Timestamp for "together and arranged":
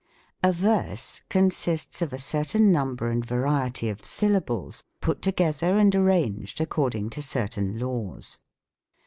5.21-6.59